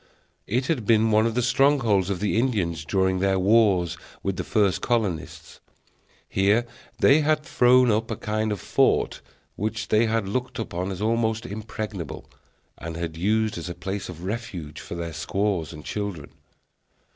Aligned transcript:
It 0.47 0.65
had 0.65 0.87
been 0.87 1.11
one 1.11 1.27
of 1.27 1.35
the 1.35 1.43
strongholds 1.43 2.09
of 2.09 2.19
the 2.19 2.39
Indians 2.39 2.85
during 2.85 3.19
their 3.19 3.37
wars 3.37 3.99
with 4.23 4.35
the 4.35 4.43
first 4.43 4.81
colonists. 4.81 5.59
Here 6.27 6.65
they 6.97 7.19
had 7.21 7.43
thrown 7.43 7.91
up 7.91 8.09
a 8.09 8.15
kind 8.15 8.51
of 8.51 8.59
fort, 8.59 9.21
which 9.55 9.89
they 9.89 10.07
had 10.07 10.27
looked 10.27 10.57
upon 10.57 10.89
as 10.89 11.03
almost 11.03 11.45
impregnable, 11.45 12.25
and 12.79 12.97
had 12.97 13.15
used 13.15 13.59
as 13.59 13.69
a 13.69 13.75
place 13.75 14.09
of 14.09 14.23
refuge 14.23 14.81
for 14.81 14.95
their 14.95 15.13
squaws 15.13 15.71
and 15.71 15.85
children. 15.85 16.31